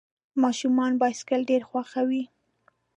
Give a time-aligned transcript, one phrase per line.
[0.41, 2.23] ماشومان بایسکل ډېر خوښوي.